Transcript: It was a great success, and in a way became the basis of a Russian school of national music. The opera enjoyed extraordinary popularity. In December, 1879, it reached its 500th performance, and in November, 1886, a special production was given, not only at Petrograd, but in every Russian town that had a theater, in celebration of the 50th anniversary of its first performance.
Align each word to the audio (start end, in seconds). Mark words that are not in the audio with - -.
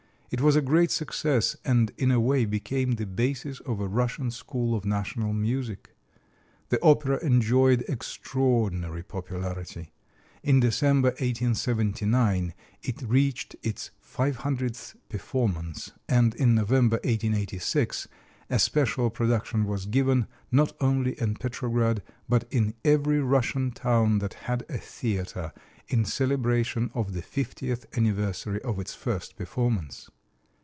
It 0.33 0.39
was 0.39 0.55
a 0.55 0.61
great 0.61 0.91
success, 0.91 1.57
and 1.65 1.91
in 1.97 2.09
a 2.09 2.17
way 2.21 2.45
became 2.45 2.93
the 2.93 3.05
basis 3.05 3.59
of 3.65 3.81
a 3.81 3.87
Russian 3.89 4.31
school 4.31 4.73
of 4.73 4.85
national 4.85 5.33
music. 5.33 5.93
The 6.69 6.81
opera 6.81 7.17
enjoyed 7.21 7.83
extraordinary 7.89 9.03
popularity. 9.03 9.91
In 10.41 10.61
December, 10.61 11.09
1879, 11.09 12.53
it 12.81 13.01
reached 13.01 13.57
its 13.61 13.91
500th 14.01 14.95
performance, 15.09 15.91
and 16.07 16.33
in 16.35 16.55
November, 16.55 16.95
1886, 17.03 18.07
a 18.49 18.57
special 18.57 19.09
production 19.09 19.65
was 19.65 19.85
given, 19.85 20.27
not 20.49 20.71
only 20.79 21.19
at 21.19 21.41
Petrograd, 21.41 22.01
but 22.29 22.45
in 22.49 22.73
every 22.85 23.19
Russian 23.19 23.71
town 23.71 24.19
that 24.19 24.35
had 24.35 24.63
a 24.69 24.77
theater, 24.77 25.51
in 25.89 26.05
celebration 26.05 26.89
of 26.93 27.11
the 27.11 27.21
50th 27.21 27.83
anniversary 27.97 28.61
of 28.61 28.79
its 28.79 28.95
first 28.95 29.35
performance. 29.35 30.09